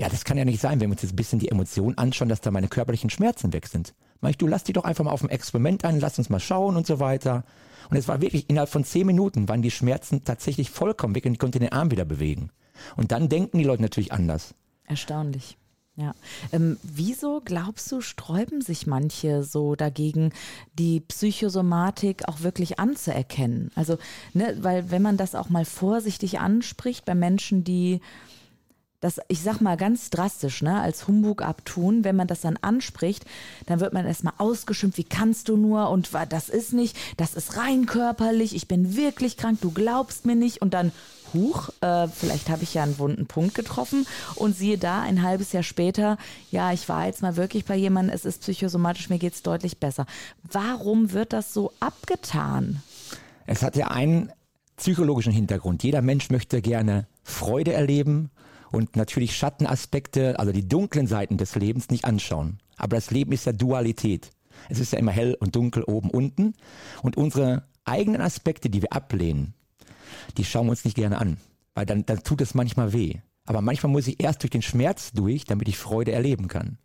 ja, 0.00 0.08
das 0.08 0.24
kann 0.24 0.38
ja 0.38 0.46
nicht 0.46 0.62
sein, 0.62 0.80
wenn 0.80 0.88
wir 0.88 0.92
uns 0.92 1.02
jetzt 1.02 1.12
ein 1.12 1.16
bisschen 1.16 1.38
die 1.40 1.50
Emotionen 1.50 1.98
anschauen, 1.98 2.30
dass 2.30 2.40
da 2.40 2.50
meine 2.50 2.68
körperlichen 2.68 3.10
Schmerzen 3.10 3.52
weg 3.52 3.66
sind. 3.66 3.94
Mach 4.20 4.30
ich, 4.30 4.38
du 4.38 4.46
lass 4.46 4.64
die 4.64 4.72
doch 4.72 4.84
einfach 4.84 5.04
mal 5.04 5.12
auf 5.12 5.22
ein 5.22 5.30
Experiment 5.30 5.84
ein, 5.84 6.00
lass 6.00 6.18
uns 6.18 6.28
mal 6.28 6.40
schauen 6.40 6.76
und 6.76 6.86
so 6.86 7.00
weiter. 7.00 7.44
Und 7.88 7.96
es 7.96 8.08
war 8.08 8.20
wirklich, 8.20 8.48
innerhalb 8.48 8.70
von 8.70 8.84
zehn 8.84 9.06
Minuten 9.06 9.48
waren 9.48 9.62
die 9.62 9.70
Schmerzen 9.70 10.24
tatsächlich 10.24 10.70
vollkommen 10.70 11.14
weg 11.14 11.26
und 11.26 11.32
ich 11.32 11.38
konnte 11.38 11.58
den 11.58 11.72
Arm 11.72 11.90
wieder 11.90 12.04
bewegen. 12.04 12.50
Und 12.96 13.12
dann 13.12 13.28
denken 13.28 13.58
die 13.58 13.64
Leute 13.64 13.82
natürlich 13.82 14.12
anders. 14.12 14.54
Erstaunlich. 14.84 15.56
Ja. 15.96 16.14
Ähm, 16.52 16.78
wieso 16.82 17.42
glaubst 17.44 17.90
du, 17.92 18.00
sträuben 18.00 18.62
sich 18.62 18.86
manche 18.86 19.42
so 19.42 19.74
dagegen, 19.74 20.32
die 20.78 21.00
Psychosomatik 21.00 22.26
auch 22.26 22.40
wirklich 22.40 22.78
anzuerkennen? 22.78 23.70
Also, 23.74 23.98
ne, 24.32 24.56
weil 24.60 24.90
wenn 24.90 25.02
man 25.02 25.16
das 25.16 25.34
auch 25.34 25.50
mal 25.50 25.64
vorsichtig 25.64 26.40
anspricht 26.40 27.04
bei 27.04 27.14
Menschen, 27.14 27.64
die 27.64 28.00
das, 29.00 29.18
ich 29.28 29.42
sag 29.42 29.60
mal 29.60 29.76
ganz 29.76 30.10
drastisch, 30.10 30.62
ne, 30.62 30.80
als 30.80 31.08
Humbug 31.08 31.42
abtun, 31.42 32.04
wenn 32.04 32.16
man 32.16 32.28
das 32.28 32.42
dann 32.42 32.58
anspricht, 32.58 33.24
dann 33.66 33.80
wird 33.80 33.94
man 33.94 34.06
erstmal 34.06 34.34
ausgeschimpft, 34.38 34.98
wie 34.98 35.04
kannst 35.04 35.48
du 35.48 35.56
nur 35.56 35.88
und 35.90 36.10
das 36.28 36.48
ist 36.48 36.72
nicht, 36.72 36.96
das 37.16 37.34
ist 37.34 37.56
rein 37.56 37.86
körperlich, 37.86 38.54
ich 38.54 38.68
bin 38.68 38.96
wirklich 38.96 39.36
krank, 39.36 39.58
du 39.62 39.70
glaubst 39.70 40.26
mir 40.26 40.36
nicht 40.36 40.60
und 40.60 40.74
dann, 40.74 40.92
huch, 41.32 41.70
äh, 41.80 42.08
vielleicht 42.08 42.50
habe 42.50 42.62
ich 42.62 42.74
ja 42.74 42.82
einen 42.82 42.98
wunden 42.98 43.26
Punkt 43.26 43.54
getroffen 43.54 44.06
und 44.34 44.56
siehe 44.56 44.76
da, 44.76 45.00
ein 45.00 45.22
halbes 45.22 45.52
Jahr 45.52 45.62
später, 45.62 46.18
ja, 46.50 46.72
ich 46.72 46.88
war 46.88 47.06
jetzt 47.06 47.22
mal 47.22 47.36
wirklich 47.36 47.64
bei 47.64 47.76
jemandem, 47.76 48.14
es 48.14 48.24
ist 48.24 48.42
psychosomatisch, 48.42 49.08
mir 49.08 49.18
geht's 49.18 49.42
deutlich 49.42 49.78
besser. 49.78 50.06
Warum 50.42 51.12
wird 51.12 51.32
das 51.32 51.54
so 51.54 51.72
abgetan? 51.80 52.82
Es 53.46 53.62
hat 53.62 53.76
ja 53.76 53.88
einen 53.88 54.32
psychologischen 54.76 55.32
Hintergrund. 55.32 55.82
Jeder 55.82 56.02
Mensch 56.02 56.30
möchte 56.30 56.60
gerne 56.62 57.06
Freude 57.22 57.72
erleben 57.72 58.30
und 58.72 58.96
natürlich 58.96 59.36
Schattenaspekte, 59.36 60.38
also 60.38 60.52
die 60.52 60.66
dunklen 60.66 61.06
Seiten 61.06 61.36
des 61.36 61.54
Lebens 61.56 61.90
nicht 61.90 62.04
anschauen. 62.04 62.58
Aber 62.76 62.96
das 62.96 63.10
Leben 63.10 63.32
ist 63.32 63.46
ja 63.46 63.52
Dualität. 63.52 64.30
Es 64.68 64.78
ist 64.78 64.92
ja 64.92 64.98
immer 64.98 65.12
hell 65.12 65.36
und 65.38 65.56
dunkel 65.56 65.84
oben, 65.84 66.10
unten. 66.10 66.54
Und 67.02 67.16
unsere 67.16 67.64
eigenen 67.84 68.20
Aspekte, 68.20 68.70
die 68.70 68.82
wir 68.82 68.92
ablehnen, 68.92 69.54
die 70.36 70.44
schauen 70.44 70.66
wir 70.66 70.70
uns 70.70 70.84
nicht 70.84 70.96
gerne 70.96 71.18
an. 71.18 71.38
Weil 71.74 71.86
dann, 71.86 72.04
dann 72.06 72.22
tut 72.22 72.40
es 72.40 72.54
manchmal 72.54 72.92
weh. 72.92 73.18
Aber 73.46 73.62
manchmal 73.62 73.92
muss 73.92 74.06
ich 74.06 74.22
erst 74.22 74.42
durch 74.42 74.50
den 74.50 74.62
Schmerz 74.62 75.12
durch, 75.12 75.44
damit 75.44 75.68
ich 75.68 75.78
Freude 75.78 76.12
erleben 76.12 76.48
kann. 76.48 76.78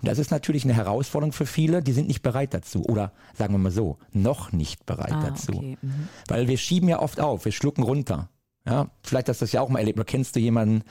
Und 0.00 0.08
das 0.08 0.18
ist 0.18 0.30
natürlich 0.30 0.64
eine 0.64 0.74
Herausforderung 0.74 1.32
für 1.32 1.46
viele, 1.46 1.82
die 1.82 1.92
sind 1.92 2.08
nicht 2.08 2.22
bereit 2.22 2.54
dazu. 2.54 2.84
Oder 2.84 3.12
sagen 3.34 3.54
wir 3.54 3.58
mal 3.58 3.70
so, 3.70 3.98
noch 4.12 4.52
nicht 4.52 4.86
bereit 4.86 5.12
ah, 5.12 5.22
dazu. 5.28 5.52
Okay. 5.52 5.78
Mhm. 5.82 6.08
Weil 6.28 6.48
wir 6.48 6.56
schieben 6.56 6.88
ja 6.88 7.00
oft 7.00 7.20
auf, 7.20 7.44
wir 7.44 7.52
schlucken 7.52 7.82
runter. 7.82 8.30
Ja, 8.66 8.90
vielleicht 9.02 9.28
hast 9.28 9.40
du 9.40 9.44
das 9.44 9.52
ja 9.52 9.60
auch 9.60 9.68
mal 9.68 9.78
erlebt. 9.78 9.98
Oder 9.98 10.06
kennst 10.06 10.34
du 10.34 10.40
jemanden, 10.40 10.82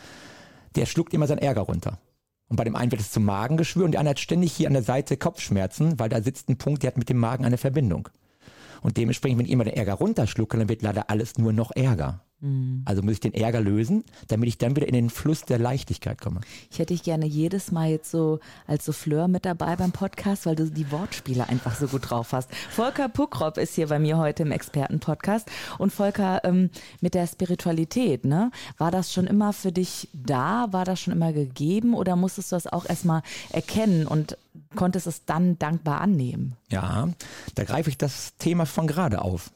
der 0.76 0.86
schluckt 0.86 1.14
immer 1.14 1.28
seinen 1.28 1.40
Ärger 1.40 1.62
runter. 1.62 2.00
Und 2.48 2.58
bei 2.58 2.64
dem 2.64 2.76
einen 2.76 2.92
wird 2.92 3.02
es 3.02 3.12
zum 3.12 3.26
Magengeschwür 3.26 3.86
und 3.86 3.92
der 3.92 4.00
andere 4.00 4.12
hat 4.12 4.20
ständig 4.20 4.54
hier 4.54 4.68
an 4.68 4.74
der 4.74 4.84
Seite 4.84 5.18
Kopfschmerzen, 5.18 6.00
weil 6.00 6.10
da 6.10 6.22
sitzt 6.22 6.50
ein 6.50 6.58
Punkt, 6.58 6.84
der 6.84 6.90
hat 6.90 6.98
mit 6.98 7.10
dem 7.10 7.18
Magen 7.18 7.46
eine 7.46 7.58
Verbindung. 7.58 8.10
Und 8.82 8.98
dementsprechend, 8.98 9.40
wenn 9.40 9.46
ich 9.46 9.52
immer 9.52 9.64
den 9.64 9.74
Ärger 9.74 9.94
runterschlucke, 9.94 10.58
dann 10.58 10.70
wird 10.70 10.84
leider 10.84 11.10
alles 11.10 11.38
nur 11.38 11.54
noch 11.54 11.72
Ärger. 11.76 12.25
Mhm. 12.46 12.84
Also 12.86 13.02
muss 13.02 13.14
ich 13.14 13.20
den 13.20 13.34
Ärger 13.34 13.60
lösen, 13.60 14.04
damit 14.28 14.48
ich 14.48 14.58
dann 14.58 14.76
wieder 14.76 14.88
in 14.88 14.94
den 14.94 15.10
Fluss 15.10 15.42
der 15.42 15.58
Leichtigkeit 15.58 16.22
komme. 16.22 16.42
Ich 16.70 16.80
hätte 16.80 16.94
dich 16.94 17.04
gerne 17.04 17.26
jedes 17.26 17.72
Mal 17.72 17.90
jetzt 17.90 18.12
so 18.12 18.40
als 18.68 18.86
Souffleur 18.86 19.28
mit 19.28 19.46
dabei 19.46 19.76
beim 19.76 19.92
Podcast, 19.92 20.46
weil 20.46 20.56
du 20.56 20.70
die 20.70 20.92
Wortspiele 20.92 21.50
einfach 21.50 21.76
so 21.76 21.88
gut 21.88 22.10
drauf 22.10 22.34
hast. 22.34 22.54
Volker 22.70 23.10
Puckrop 23.10 23.58
ist 23.58 23.76
hier 23.76 23.88
bei 23.88 24.00
mir 24.00 24.18
heute 24.18 24.44
im 24.44 24.52
Expertenpodcast. 24.52 25.50
Und 25.80 25.92
Volker, 25.92 26.42
ähm, 26.44 26.70
mit 27.02 27.16
der 27.16 27.28
Spiritualität, 27.28 28.26
ne? 28.26 28.52
War 28.78 28.92
das 28.92 29.12
schon 29.12 29.26
immer 29.26 29.54
für 29.54 29.72
dich 29.72 30.08
da? 30.14 30.68
War 30.72 30.86
das 30.86 31.02
schon 31.02 31.14
immer 31.14 31.34
gegeben? 31.34 31.96
Oder 31.96 32.16
musstest 32.16 32.52
du 32.52 32.56
das 32.56 32.68
auch 32.68 32.86
erstmal 32.88 33.24
erkennen 33.50 34.06
und 34.06 34.38
konntest 34.76 35.08
es 35.08 35.26
dann 35.26 35.58
dankbar 35.58 36.02
annehmen? 36.02 36.56
Ja, 36.70 37.10
da 37.56 37.64
greife 37.64 37.90
ich 37.90 37.98
das 37.98 38.34
Thema 38.38 38.66
von 38.66 38.88
gerade 38.88 39.22
auf 39.22 39.52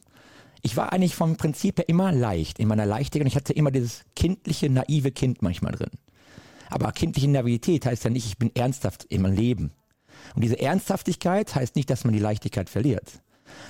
ich 0.62 0.76
war 0.76 0.92
eigentlich 0.92 1.14
vom 1.14 1.36
Prinzip 1.36 1.78
her 1.78 1.88
immer 1.88 2.12
leicht, 2.12 2.58
in 2.58 2.68
meiner 2.68 2.86
Leichtigkeit. 2.86 3.22
Und 3.22 3.28
ich 3.28 3.36
hatte 3.36 3.52
immer 3.52 3.70
dieses 3.70 4.02
kindliche, 4.16 4.68
naive 4.70 5.10
Kind 5.10 5.42
manchmal 5.42 5.72
drin. 5.72 5.90
Aber 6.68 6.92
kindliche 6.92 7.28
Naivität 7.28 7.86
heißt 7.86 8.04
ja 8.04 8.10
nicht, 8.10 8.26
ich 8.26 8.38
bin 8.38 8.54
ernsthaft 8.54 9.06
im 9.08 9.26
Leben. 9.26 9.72
Und 10.34 10.42
diese 10.44 10.60
Ernsthaftigkeit 10.60 11.54
heißt 11.54 11.76
nicht, 11.76 11.90
dass 11.90 12.04
man 12.04 12.12
die 12.12 12.20
Leichtigkeit 12.20 12.70
verliert. 12.70 13.20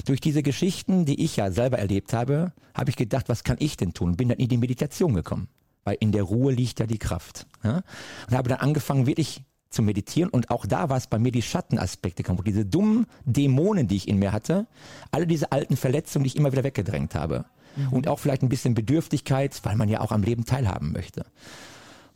Durch 0.04 0.20
diese 0.20 0.42
Geschichten, 0.42 1.06
die 1.06 1.24
ich 1.24 1.36
ja 1.36 1.50
selber 1.50 1.78
erlebt 1.78 2.12
habe, 2.12 2.52
habe 2.74 2.90
ich 2.90 2.96
gedacht, 2.96 3.28
was 3.28 3.44
kann 3.44 3.56
ich 3.60 3.76
denn 3.76 3.94
tun? 3.94 4.16
Bin 4.16 4.28
dann 4.28 4.38
in 4.38 4.48
die 4.48 4.58
Meditation 4.58 5.14
gekommen. 5.14 5.48
Weil 5.84 5.96
in 6.00 6.12
der 6.12 6.24
Ruhe 6.24 6.52
liegt 6.52 6.80
ja 6.80 6.86
die 6.86 6.98
Kraft. 6.98 7.46
Ja? 7.64 7.82
Und 8.28 8.36
habe 8.36 8.50
dann 8.50 8.58
angefangen, 8.58 9.06
wirklich 9.06 9.42
zu 9.70 9.82
meditieren 9.82 10.30
und 10.30 10.50
auch 10.50 10.66
da 10.66 10.88
war 10.88 10.96
es 10.96 11.06
bei 11.06 11.18
mir 11.18 11.32
die 11.32 11.42
Schattenaspekte 11.42 12.22
kaputt. 12.22 12.46
Diese 12.46 12.66
dummen 12.66 13.06
Dämonen, 13.24 13.88
die 13.88 13.96
ich 13.96 14.08
in 14.08 14.18
mir 14.18 14.32
hatte, 14.32 14.66
alle 15.12 15.26
diese 15.26 15.52
alten 15.52 15.76
Verletzungen, 15.76 16.24
die 16.24 16.28
ich 16.28 16.36
immer 16.36 16.52
wieder 16.52 16.64
weggedrängt 16.64 17.14
habe. 17.14 17.44
Mhm. 17.76 17.92
Und 17.92 18.08
auch 18.08 18.18
vielleicht 18.18 18.42
ein 18.42 18.48
bisschen 18.48 18.74
Bedürftigkeit, 18.74 19.58
weil 19.62 19.76
man 19.76 19.88
ja 19.88 20.00
auch 20.00 20.12
am 20.12 20.22
Leben 20.22 20.44
teilhaben 20.44 20.92
möchte. 20.92 21.24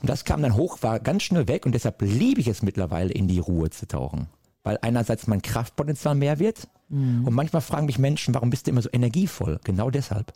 Und 0.00 0.10
das 0.10 0.24
kam 0.24 0.42
dann 0.42 0.56
hoch, 0.56 0.78
war 0.82 1.00
ganz 1.00 1.22
schnell 1.22 1.48
weg 1.48 1.64
und 1.64 1.72
deshalb 1.72 2.02
liebe 2.02 2.40
ich 2.40 2.48
es 2.48 2.62
mittlerweile, 2.62 3.12
in 3.12 3.28
die 3.28 3.38
Ruhe 3.38 3.70
zu 3.70 3.86
tauchen. 3.86 4.26
Weil 4.64 4.78
einerseits 4.82 5.26
mein 5.26 5.42
Kraftpotenzial 5.42 6.14
mehr 6.14 6.38
wird 6.38 6.68
mhm. 6.88 7.24
und 7.26 7.34
manchmal 7.34 7.62
fragen 7.62 7.86
mich 7.86 7.98
Menschen, 7.98 8.34
warum 8.34 8.50
bist 8.50 8.66
du 8.66 8.72
immer 8.72 8.82
so 8.82 8.88
energievoll? 8.92 9.60
Genau 9.62 9.90
deshalb 9.90 10.32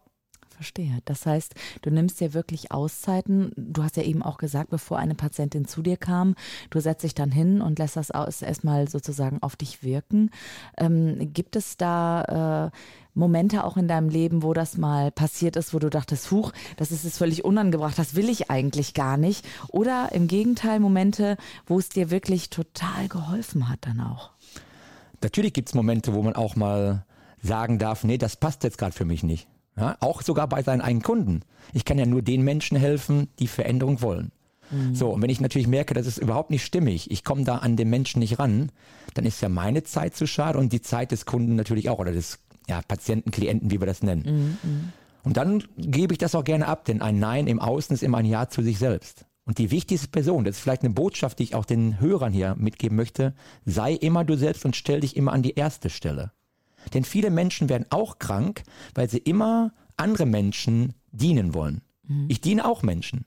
verstehe. 0.59 0.99
Das 1.05 1.25
heißt, 1.25 1.55
du 1.83 1.91
nimmst 1.91 2.21
dir 2.21 2.35
wirklich 2.35 2.73
Auszeiten. 2.73 3.53
Du 3.57 3.85
hast 3.85 3.97
ja 3.97 4.03
eben 4.03 4.23
auch 4.23 4.39
gesagt, 4.39 4.71
bevor 4.71 4.99
eine 4.99 5.15
Patientin 5.15 5.67
zu 5.67 5.83
dir 5.83 5.97
kam, 5.97 6.35
du 6.71 6.81
setzt 6.81 7.05
dich 7.05 7.15
dann 7.15 7.31
hin 7.31 7.63
und 7.63 7.79
lässt 7.79 7.97
das 7.97 8.11
erstmal 8.11 8.89
sozusagen 8.89 9.41
auf 9.41 9.55
dich 9.55 9.85
wirken. 9.85 10.31
Ähm, 10.77 11.33
gibt 11.33 11.55
es 11.55 11.77
da 11.77 12.71
äh, 12.73 12.77
Momente 13.15 13.65
auch 13.65 13.77
in 13.77 13.87
deinem 13.87 14.09
Leben, 14.09 14.43
wo 14.43 14.53
das 14.53 14.77
mal 14.77 15.11
passiert 15.13 15.57
ist, 15.57 15.73
wo 15.75 15.79
du 15.79 15.91
dachtest, 15.91 16.31
huch, 16.31 16.53
das 16.77 16.91
ist 16.91 17.05
jetzt 17.05 17.19
völlig 17.19 17.45
unangebracht, 17.45 17.99
das 17.99 18.15
will 18.15 18.29
ich 18.29 18.51
eigentlich 18.51 18.95
gar 18.95 19.17
nicht? 19.17 19.47
Oder 19.69 20.11
im 20.13 20.27
Gegenteil 20.27 20.81
Momente, 20.81 21.37
wo 21.67 21.79
es 21.79 21.89
dir 21.89 22.11
wirklich 22.11 22.51
total 22.51 23.09
geholfen 23.09 23.69
hat 23.69 23.81
dann 23.83 24.01
auch? 24.01 24.31
Natürlich 25.23 25.53
gibt 25.53 25.69
es 25.69 25.75
Momente, 25.75 26.15
wo 26.15 26.23
man 26.23 26.35
auch 26.35 26.57
mal 26.57 27.05
sagen 27.43 27.79
darf, 27.79 28.05
nee, 28.05 28.19
das 28.19 28.37
passt 28.37 28.65
jetzt 28.65 28.79
gerade 28.79 28.93
für 28.93 29.05
mich 29.05 29.23
nicht. 29.23 29.49
Ja, 29.79 29.97
auch 30.01 30.23
sogar 30.23 30.49
bei 30.49 30.63
seinen 30.63 30.81
eigenen 30.81 31.03
Kunden. 31.03 31.43
Ich 31.73 31.85
kann 31.85 31.99
ja 31.99 32.07
nur 32.07 32.23
den 32.23 32.43
Menschen 32.43 32.77
helfen, 32.77 33.29
die 33.39 33.49
Veränderung 33.49 34.03
wollen. 34.03 34.33
Mhm. 34.71 34.95
So, 34.95 35.11
und 35.11 35.23
wenn 35.23 35.31
ich 35.31 35.41
natürlich 35.41 35.69
merke, 35.69 35.95
das 35.95 36.07
ist 36.07 36.19
überhaupt 36.19 36.51
nicht 36.51 36.65
stimmig, 36.65 37.11
ich 37.11 37.25
komme 37.25 37.45
da 37.45 37.59
an 37.59 37.77
den 37.77 37.89
Menschen 37.89 38.19
nicht 38.19 38.39
ran, 38.39 38.71
dann 39.15 39.25
ist 39.25 39.41
ja 39.41 39.49
meine 39.49 39.85
Zeit 39.85 40.15
zu 40.15 40.27
schade 40.27 40.59
und 40.59 40.73
die 40.73 40.83
Zeit 40.83 41.13
des 41.13 41.27
Kunden 41.27 41.55
natürlich 41.55 41.89
auch 41.89 41.99
oder 41.99 42.13
des 42.13 42.39
ja, 42.69 42.83
Patienten, 42.87 43.31
Klienten, 43.31 43.71
wie 43.71 43.81
wir 43.81 43.87
das 43.87 44.03
nennen. 44.03 44.59
Mhm. 44.63 44.71
mhm. 44.71 44.93
Und 45.25 45.37
dann 45.37 45.63
gebe 45.77 46.15
ich 46.15 46.19
das 46.19 46.35
auch 46.35 46.45
gerne 46.45 46.67
ab, 46.67 46.87
denn 46.87 47.03
ein 47.03 47.19
Nein 47.19 47.49
im 47.49 47.61
Außen 47.61 47.93
ist 47.93 48.03
immer 48.03 48.19
ein 48.19 48.25
Ja 48.25 48.49
zu 48.49 48.63
sich 48.63 48.79
selbst. 48.79 49.27
Und 49.45 49.59
die 49.59 49.71
wichtigste 49.71 50.09
Person, 50.09 50.45
das 50.45 50.57
ist 50.57 50.63
vielleicht 50.63 50.83
eine 50.83 50.95
Botschaft, 50.95 51.39
die 51.39 51.43
ich 51.43 51.55
auch 51.55 51.65
den 51.65 52.01
Hörern 52.01 52.33
hier 52.33 52.55
mitgeben 52.57 52.97
möchte, 52.97 53.35
sei 53.67 53.93
immer 53.93 54.25
du 54.25 54.37
selbst 54.37 54.65
und 54.65 54.77
stell 54.77 55.01
dich 55.01 55.17
immer 55.17 55.33
an 55.33 55.43
die 55.43 55.55
erste 55.55 55.91
Stelle. 55.91 56.33
Denn 56.91 57.05
viele 57.05 57.31
Menschen 57.31 57.69
werden 57.69 57.87
auch 57.91 58.19
krank, 58.19 58.63
weil 58.95 59.09
sie 59.09 59.19
immer 59.19 59.73
andere 59.97 60.27
Menschen 60.27 60.95
dienen 61.11 61.55
wollen. 61.55 61.83
Mhm. 62.07 62.27
Ich 62.29 62.41
diene 62.41 62.65
auch 62.65 62.83
Menschen 62.83 63.25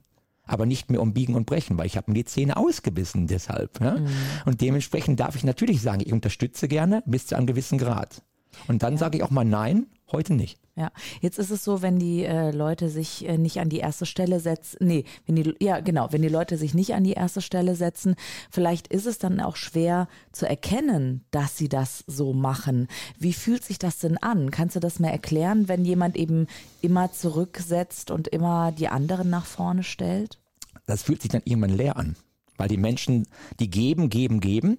aber 0.51 0.65
nicht 0.65 0.91
mehr 0.91 1.01
um 1.01 1.13
Biegen 1.13 1.35
und 1.35 1.45
Brechen, 1.45 1.77
weil 1.77 1.85
ich 1.85 1.95
habe 1.95 2.11
mir 2.11 2.15
die 2.15 2.25
Zähne 2.25 2.57
ausgebissen 2.57 3.25
deshalb. 3.25 3.79
Ja? 3.79 3.97
Mhm. 3.97 4.07
Und 4.45 4.59
dementsprechend 4.59 5.19
darf 5.19 5.35
ich 5.37 5.45
natürlich 5.45 5.81
sagen, 5.81 6.01
ich 6.05 6.11
unterstütze 6.11 6.67
gerne 6.67 7.03
bis 7.05 7.27
zu 7.27 7.37
einem 7.37 7.47
gewissen 7.47 7.77
Grad. 7.77 8.21
Und 8.67 8.83
dann 8.83 8.93
ja. 8.93 8.99
sage 8.99 9.17
ich 9.17 9.23
auch 9.23 9.29
mal 9.29 9.45
nein, 9.45 9.87
heute 10.11 10.33
nicht. 10.33 10.59
Ja, 10.75 10.89
jetzt 11.19 11.37
ist 11.37 11.51
es 11.51 11.65
so, 11.65 11.81
wenn 11.81 11.99
die 11.99 12.23
äh, 12.23 12.51
Leute 12.51 12.89
sich 12.89 13.27
äh, 13.27 13.37
nicht 13.37 13.59
an 13.59 13.67
die 13.67 13.79
erste 13.79 14.05
Stelle 14.05 14.39
setzen, 14.39 14.77
nee, 14.79 15.03
wenn 15.25 15.35
die, 15.35 15.53
ja 15.59 15.81
genau, 15.81 16.07
wenn 16.11 16.21
die 16.21 16.29
Leute 16.29 16.57
sich 16.57 16.73
nicht 16.73 16.93
an 16.93 17.03
die 17.03 17.11
erste 17.11 17.41
Stelle 17.41 17.75
setzen, 17.75 18.15
vielleicht 18.49 18.87
ist 18.87 19.05
es 19.05 19.17
dann 19.17 19.41
auch 19.41 19.57
schwer 19.57 20.07
zu 20.31 20.47
erkennen, 20.47 21.25
dass 21.31 21.57
sie 21.57 21.67
das 21.67 22.05
so 22.07 22.33
machen. 22.33 22.87
Wie 23.19 23.33
fühlt 23.33 23.65
sich 23.65 23.79
das 23.79 23.99
denn 23.99 24.17
an? 24.17 24.49
Kannst 24.49 24.77
du 24.77 24.79
das 24.79 24.99
mal 24.99 25.09
erklären, 25.09 25.67
wenn 25.67 25.83
jemand 25.83 26.15
eben 26.15 26.47
immer 26.81 27.11
zurücksetzt 27.11 28.09
und 28.09 28.29
immer 28.29 28.71
die 28.71 28.87
anderen 28.87 29.29
nach 29.29 29.45
vorne 29.45 29.83
stellt? 29.83 30.39
Das 30.85 31.03
fühlt 31.03 31.21
sich 31.21 31.31
dann 31.31 31.41
irgendwann 31.43 31.75
leer 31.75 31.97
an, 31.97 32.15
weil 32.57 32.69
die 32.69 32.77
Menschen, 32.77 33.27
die 33.59 33.69
geben, 33.69 34.09
geben, 34.09 34.39
geben, 34.39 34.77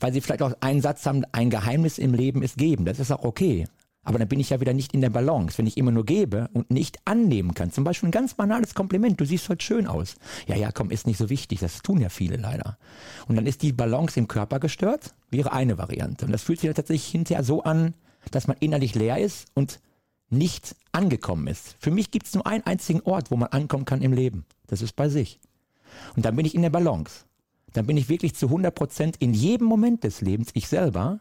weil 0.00 0.12
sie 0.12 0.20
vielleicht 0.20 0.42
auch 0.42 0.54
einen 0.60 0.80
Satz 0.80 1.04
haben, 1.06 1.24
ein 1.32 1.50
Geheimnis 1.50 1.98
im 1.98 2.14
Leben 2.14 2.42
ist 2.42 2.56
geben. 2.56 2.84
Das 2.84 2.98
ist 2.98 3.12
auch 3.12 3.22
okay. 3.22 3.66
Aber 4.04 4.18
dann 4.18 4.28
bin 4.28 4.38
ich 4.38 4.50
ja 4.50 4.60
wieder 4.60 4.74
nicht 4.74 4.94
in 4.94 5.00
der 5.00 5.10
Balance, 5.10 5.58
wenn 5.58 5.66
ich 5.66 5.76
immer 5.76 5.90
nur 5.90 6.04
gebe 6.04 6.48
und 6.52 6.70
nicht 6.70 6.98
annehmen 7.04 7.54
kann. 7.54 7.72
Zum 7.72 7.84
Beispiel 7.84 8.08
ein 8.08 8.12
ganz 8.12 8.34
banales 8.34 8.74
Kompliment. 8.74 9.20
Du 9.20 9.24
siehst 9.24 9.48
heute 9.48 9.64
schön 9.64 9.86
aus. 9.86 10.16
Ja, 10.46 10.56
ja, 10.56 10.70
komm, 10.72 10.90
ist 10.90 11.06
nicht 11.06 11.18
so 11.18 11.30
wichtig. 11.30 11.60
Das 11.60 11.82
tun 11.82 12.00
ja 12.00 12.10
viele 12.10 12.36
leider. 12.36 12.78
Und 13.26 13.36
dann 13.36 13.46
ist 13.46 13.62
die 13.62 13.72
Balance 13.72 14.18
im 14.18 14.28
Körper 14.28 14.60
gestört. 14.60 15.14
Wäre 15.30 15.52
eine 15.52 15.78
Variante. 15.78 16.26
Und 16.26 16.32
das 16.32 16.42
fühlt 16.42 16.60
sich 16.60 16.68
ja 16.68 16.74
tatsächlich 16.74 17.10
hinterher 17.10 17.44
so 17.44 17.62
an, 17.62 17.94
dass 18.30 18.46
man 18.46 18.56
innerlich 18.60 18.94
leer 18.94 19.18
ist 19.18 19.46
und 19.54 19.80
nicht 20.30 20.76
angekommen 20.92 21.46
ist. 21.46 21.76
Für 21.78 21.90
mich 21.90 22.10
gibt 22.10 22.26
es 22.26 22.34
nur 22.34 22.46
einen 22.46 22.64
einzigen 22.64 23.00
Ort, 23.02 23.30
wo 23.30 23.36
man 23.36 23.48
ankommen 23.48 23.84
kann 23.84 24.02
im 24.02 24.12
Leben. 24.12 24.44
Das 24.66 24.82
ist 24.82 24.96
bei 24.96 25.08
sich. 25.08 25.40
Und 26.16 26.24
dann 26.24 26.36
bin 26.36 26.46
ich 26.46 26.54
in 26.54 26.62
der 26.62 26.70
Balance. 26.70 27.24
Dann 27.72 27.86
bin 27.86 27.96
ich 27.96 28.08
wirklich 28.08 28.34
zu 28.34 28.46
100 28.46 28.74
Prozent 28.74 29.16
in 29.18 29.34
jedem 29.34 29.66
Moment 29.66 30.04
des 30.04 30.20
Lebens 30.20 30.50
ich 30.54 30.68
selber 30.68 31.20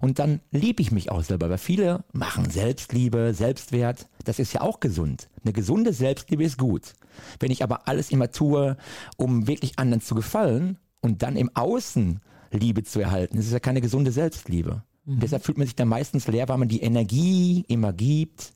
und 0.00 0.18
dann 0.18 0.40
liebe 0.50 0.82
ich 0.82 0.92
mich 0.92 1.10
auch 1.10 1.22
selber, 1.22 1.50
weil 1.50 1.58
viele 1.58 2.04
machen 2.12 2.50
Selbstliebe, 2.50 3.34
Selbstwert. 3.34 4.08
Das 4.24 4.38
ist 4.38 4.52
ja 4.52 4.60
auch 4.60 4.80
gesund. 4.80 5.28
Eine 5.42 5.52
gesunde 5.52 5.92
Selbstliebe 5.92 6.44
ist 6.44 6.58
gut. 6.58 6.94
Wenn 7.40 7.50
ich 7.50 7.62
aber 7.62 7.88
alles 7.88 8.10
immer 8.10 8.30
tue, 8.30 8.76
um 9.16 9.46
wirklich 9.46 9.78
anderen 9.78 10.00
zu 10.00 10.14
gefallen 10.14 10.78
und 11.00 11.22
dann 11.22 11.36
im 11.36 11.50
Außen 11.54 12.20
Liebe 12.50 12.84
zu 12.84 13.00
erhalten, 13.00 13.36
das 13.36 13.46
ist 13.46 13.52
ja 13.52 13.60
keine 13.60 13.80
gesunde 13.80 14.12
Selbstliebe. 14.12 14.82
Mhm. 15.04 15.20
Deshalb 15.20 15.44
fühlt 15.44 15.58
man 15.58 15.66
sich 15.66 15.76
dann 15.76 15.88
meistens 15.88 16.26
leer, 16.28 16.48
weil 16.48 16.58
man 16.58 16.68
die 16.68 16.82
Energie 16.82 17.64
immer 17.68 17.92
gibt 17.92 18.54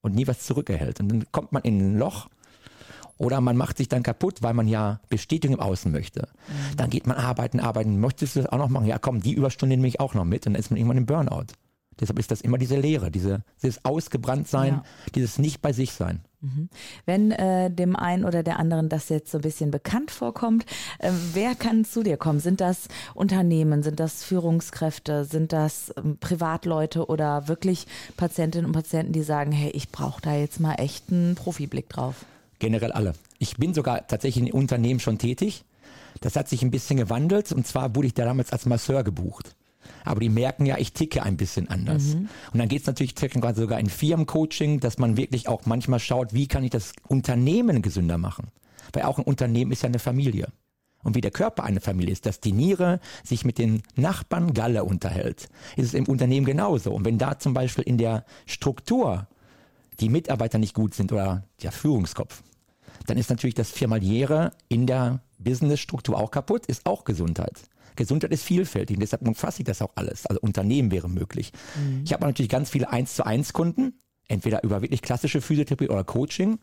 und 0.00 0.14
nie 0.14 0.26
was 0.26 0.44
zurückerhält. 0.44 1.00
Und 1.00 1.08
dann 1.08 1.26
kommt 1.32 1.52
man 1.52 1.62
in 1.62 1.78
ein 1.78 1.98
Loch 1.98 2.28
oder 3.18 3.40
man 3.40 3.56
macht 3.56 3.76
sich 3.76 3.88
dann 3.88 4.02
kaputt, 4.02 4.42
weil 4.42 4.54
man 4.54 4.68
ja 4.68 5.00
Bestätigung 5.08 5.56
im 5.56 5.62
Außen 5.62 5.92
möchte. 5.92 6.22
Mhm. 6.22 6.76
Dann 6.76 6.90
geht 6.90 7.06
man 7.06 7.16
arbeiten, 7.16 7.60
arbeiten. 7.60 8.00
Möchtest 8.00 8.36
du 8.36 8.42
das 8.42 8.52
auch 8.52 8.58
noch 8.58 8.68
machen? 8.68 8.86
Ja, 8.86 8.98
komm, 8.98 9.20
die 9.20 9.34
Überstunde 9.34 9.76
nehme 9.76 9.88
ich 9.88 10.00
auch 10.00 10.14
noch 10.14 10.24
mit. 10.24 10.46
Und 10.46 10.54
dann 10.54 10.60
ist 10.60 10.70
man 10.70 10.78
irgendwann 10.78 10.98
im 10.98 11.06
Burnout. 11.06 11.46
Deshalb 12.00 12.18
ist 12.18 12.30
das 12.30 12.40
immer 12.40 12.58
diese 12.58 12.78
Leere, 12.78 13.10
diese, 13.10 13.42
dieses 13.62 13.84
Ausgebranntsein, 13.84 14.74
ja. 14.74 14.82
dieses 15.14 15.38
nicht 15.38 15.60
bei 15.60 15.72
sich 15.72 15.92
sein. 15.92 16.20
Mhm. 16.40 16.68
Wenn 17.06 17.32
äh, 17.32 17.70
dem 17.70 17.96
einen 17.96 18.24
oder 18.24 18.44
der 18.44 18.60
anderen 18.60 18.88
das 18.88 19.08
jetzt 19.08 19.32
so 19.32 19.38
ein 19.38 19.42
bisschen 19.42 19.72
bekannt 19.72 20.12
vorkommt, 20.12 20.64
äh, 21.00 21.10
wer 21.32 21.56
kann 21.56 21.84
zu 21.84 22.04
dir 22.04 22.16
kommen? 22.16 22.38
Sind 22.38 22.60
das 22.60 22.86
Unternehmen, 23.14 23.82
sind 23.82 23.98
das 23.98 24.22
Führungskräfte, 24.22 25.24
sind 25.24 25.52
das 25.52 25.92
ähm, 25.96 26.18
Privatleute 26.18 27.06
oder 27.06 27.48
wirklich 27.48 27.88
Patientinnen 28.16 28.66
und 28.66 28.72
Patienten, 28.72 29.12
die 29.12 29.22
sagen, 29.22 29.50
hey, 29.50 29.70
ich 29.70 29.90
brauche 29.90 30.22
da 30.22 30.36
jetzt 30.36 30.60
mal 30.60 30.74
echt 30.74 31.10
einen 31.10 31.34
Profiblick 31.34 31.88
drauf? 31.88 32.24
Generell 32.58 32.92
alle. 32.92 33.14
Ich 33.38 33.56
bin 33.56 33.74
sogar 33.74 34.06
tatsächlich 34.06 34.46
in 34.46 34.52
Unternehmen 34.52 35.00
schon 35.00 35.18
tätig. 35.18 35.64
Das 36.20 36.36
hat 36.36 36.48
sich 36.48 36.62
ein 36.62 36.70
bisschen 36.70 36.96
gewandelt 36.96 37.52
und 37.52 37.66
zwar 37.66 37.94
wurde 37.94 38.08
ich 38.08 38.14
da 38.14 38.24
damals 38.24 38.52
als 38.52 38.66
Masseur 38.66 39.04
gebucht. 39.04 39.54
Aber 40.04 40.20
die 40.20 40.28
merken 40.28 40.66
ja, 40.66 40.78
ich 40.78 40.92
ticke 40.92 41.22
ein 41.22 41.36
bisschen 41.36 41.68
anders. 41.68 42.14
Mhm. 42.14 42.28
Und 42.52 42.58
dann 42.58 42.68
geht 42.68 42.80
es 42.80 42.86
natürlich 42.86 43.14
sogar 43.18 43.78
in 43.78 43.88
Firmencoaching, 43.88 44.80
dass 44.80 44.98
man 44.98 45.16
wirklich 45.16 45.48
auch 45.48 45.66
manchmal 45.66 46.00
schaut, 46.00 46.32
wie 46.32 46.48
kann 46.48 46.64
ich 46.64 46.70
das 46.70 46.92
Unternehmen 47.06 47.82
gesünder 47.82 48.18
machen. 48.18 48.48
Weil 48.92 49.04
auch 49.04 49.18
ein 49.18 49.24
Unternehmen 49.24 49.70
ist 49.70 49.82
ja 49.82 49.88
eine 49.88 49.98
Familie. 49.98 50.48
Und 51.02 51.14
wie 51.14 51.20
der 51.20 51.30
Körper 51.30 51.64
eine 51.64 51.80
Familie 51.80 52.12
ist, 52.12 52.26
dass 52.26 52.40
die 52.40 52.52
Niere 52.52 53.00
sich 53.22 53.44
mit 53.44 53.58
den 53.58 53.82
Nachbarn 53.94 54.52
Galle 54.52 54.84
unterhält, 54.84 55.48
ist 55.76 55.86
es 55.86 55.94
im 55.94 56.06
Unternehmen 56.06 56.44
genauso. 56.44 56.92
Und 56.92 57.04
wenn 57.04 57.18
da 57.18 57.38
zum 57.38 57.54
Beispiel 57.54 57.84
in 57.84 57.98
der 57.98 58.24
Struktur 58.46 59.28
die 60.00 60.08
Mitarbeiter 60.08 60.58
nicht 60.58 60.74
gut 60.74 60.94
sind 60.94 61.12
oder 61.12 61.44
der 61.62 61.72
Führungskopf, 61.72 62.42
dann 63.08 63.18
ist 63.18 63.30
natürlich 63.30 63.54
das 63.54 63.70
Firmaliere 63.70 64.52
in 64.68 64.86
der 64.86 65.22
Businessstruktur 65.38 66.18
auch 66.18 66.30
kaputt, 66.30 66.66
ist 66.66 66.86
auch 66.86 67.04
Gesundheit. 67.04 67.60
Gesundheit 67.96 68.32
ist 68.32 68.44
vielfältig 68.44 68.96
und 68.96 69.00
deshalb 69.00 69.26
umfasse 69.26 69.62
ich 69.62 69.64
das 69.64 69.82
auch 69.82 69.90
alles. 69.96 70.26
Also 70.26 70.40
Unternehmen 70.40 70.90
wäre 70.90 71.08
möglich. 71.08 71.52
Mhm. 71.76 72.02
Ich 72.04 72.12
habe 72.12 72.24
natürlich 72.24 72.50
ganz 72.50 72.70
viele 72.70 72.90
1 72.90 73.14
zu 73.14 73.26
1 73.26 73.52
Kunden, 73.52 73.94
Entweder 74.28 74.62
über 74.62 74.82
wirklich 74.82 75.00
klassische 75.02 75.40
Physiotherapie 75.40 75.88
oder 75.88 76.04
Coaching. 76.04 76.58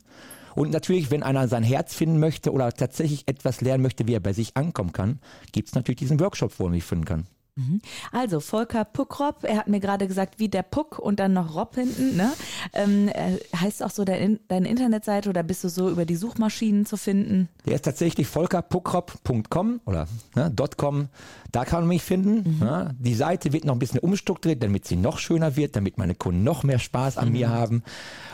Und 0.54 0.72
natürlich, 0.72 1.12
wenn 1.12 1.24
einer 1.24 1.48
sein 1.48 1.64
Herz 1.64 1.94
finden 1.96 2.20
möchte 2.20 2.54
oder 2.54 2.72
tatsächlich 2.72 3.28
etwas 3.28 3.60
lernen 3.60 3.84
möchte, 3.84 4.08
wie 4.08 4.14
er 4.14 4.22
bei 4.22 4.32
sich 4.32 4.56
ankommen 4.56 4.94
kann, 4.94 5.20
gibt 5.52 5.68
es 5.68 5.76
natürlich 5.76 5.98
diesen 5.98 6.20
Workshop, 6.20 6.54
wo 6.60 6.66
er 6.66 6.70
mich 6.70 6.86
finden 6.86 7.06
kann. 7.06 7.28
Mhm. 7.58 7.82
Also 8.12 8.42
Volker 8.42 8.84
Puckropp, 8.84 9.44
er 9.44 9.58
hat 9.58 9.68
mir 9.68 9.80
gerade 9.80 10.08
gesagt, 10.08 10.40
wie 10.40 10.50
der 10.50 10.64
Puck 10.64 11.00
und 11.00 11.22
dann 11.22 11.32
noch 11.34 11.56
Rob 11.56 11.76
hinten. 11.76 12.18
Ne? 12.18 12.34
Ähm, 12.74 13.08
äh, 13.08 13.38
heißt 13.56 13.82
auch 13.82 13.92
so 13.92 14.04
dein, 14.04 14.40
deine 14.50 14.68
Internetseite 14.68 15.30
oder 15.30 15.42
bist 15.42 15.64
du 15.64 15.70
so 15.70 15.90
über 15.90 16.06
die 16.06 16.18
Suchmaschinen 16.18 16.86
zu 16.86 16.98
finden? 16.98 17.48
Der 17.66 17.76
ist 17.76 17.86
tatsächlich 17.86 18.28
volkerpuckropp.com 18.28 19.80
oder 19.86 20.08
ne, 20.36 20.54
.com. 20.76 21.08
Da 21.54 21.64
kann 21.64 21.82
man 21.82 21.90
mich 21.90 22.04
finden. 22.04 22.58
Mhm. 22.58 22.60
Ne? 22.60 22.96
Die 23.00 23.16
Seite 23.16 23.54
wird 23.54 23.64
noch 23.64 23.74
ein 23.74 23.80
bisschen 23.80 24.02
umstrukturiert, 24.02 24.62
damit 24.62 24.86
sie 24.86 24.98
noch 24.98 25.18
schöner 25.20 25.56
wird, 25.56 25.78
damit 25.78 25.98
meine 25.98 26.14
Kunden 26.14 26.44
noch 26.44 26.64
mehr 26.64 26.80
Spaß 26.80 27.18
an 27.18 27.28
mhm. 27.28 27.34
mir 27.34 27.50
haben. 27.50 27.84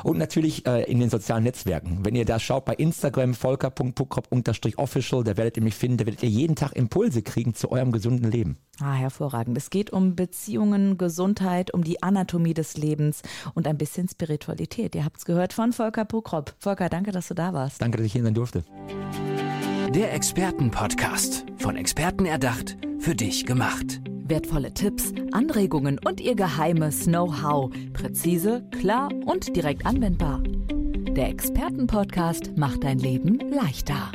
Und 0.03 0.17
natürlich 0.17 0.65
äh, 0.65 0.83
in 0.91 0.99
den 0.99 1.11
sozialen 1.11 1.43
Netzwerken. 1.43 2.03
Wenn 2.03 2.15
ihr 2.15 2.25
da 2.25 2.39
schaut 2.39 2.65
bei 2.65 2.73
Instagram 2.73 3.35
volker.puckropp-official, 3.35 5.23
da 5.23 5.37
werdet 5.37 5.57
ihr 5.57 5.63
mich 5.63 5.75
finden, 5.75 5.97
da 5.97 6.05
werdet 6.07 6.23
ihr 6.23 6.29
jeden 6.29 6.55
Tag 6.55 6.75
Impulse 6.75 7.21
kriegen 7.21 7.53
zu 7.53 7.71
eurem 7.71 7.91
gesunden 7.91 8.31
Leben. 8.31 8.57
Ah, 8.79 8.99
hervorragend. 9.11 9.57
Es 9.57 9.69
geht 9.69 9.91
um 9.91 10.15
Beziehungen, 10.15 10.97
Gesundheit, 10.97 11.73
um 11.73 11.83
die 11.83 12.01
Anatomie 12.01 12.53
des 12.53 12.77
Lebens 12.77 13.21
und 13.53 13.67
ein 13.67 13.77
bisschen 13.77 14.07
Spiritualität. 14.07 14.95
Ihr 14.95 15.05
habt 15.05 15.17
es 15.17 15.25
gehört 15.25 15.53
von 15.53 15.73
Volker 15.73 16.05
Pukrop. 16.05 16.55
Volker, 16.59 16.89
danke, 16.89 17.11
dass 17.11 17.27
du 17.27 17.33
da 17.33 17.53
warst. 17.53 17.81
Danke, 17.81 17.97
dass 17.97 18.07
ich 18.07 18.13
hier 18.13 18.23
sein 18.23 18.33
durfte. 18.33 18.63
Der 19.93 20.13
Expertenpodcast. 20.13 21.45
Von 21.57 21.75
Experten 21.75 22.25
erdacht, 22.25 22.77
für 22.99 23.13
dich 23.13 23.45
gemacht. 23.45 24.01
Wertvolle 24.23 24.73
Tipps, 24.73 25.11
Anregungen 25.33 25.99
und 25.99 26.21
ihr 26.21 26.35
geheimes 26.35 27.03
Know-how. 27.03 27.71
Präzise, 27.91 28.63
klar 28.79 29.09
und 29.25 29.55
direkt 29.55 29.85
anwendbar. 29.85 30.41
Der 30.41 31.27
Expertenpodcast 31.27 32.57
macht 32.57 32.85
dein 32.85 32.99
Leben 32.99 33.39
leichter. 33.51 34.11